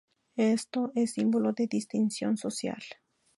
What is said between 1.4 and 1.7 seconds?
de